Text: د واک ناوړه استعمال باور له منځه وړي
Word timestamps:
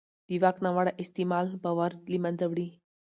د 0.27 0.29
واک 0.41 0.57
ناوړه 0.65 0.91
استعمال 1.03 1.45
باور 1.63 1.91
له 2.11 2.17
منځه 2.23 2.45
وړي 2.47 2.67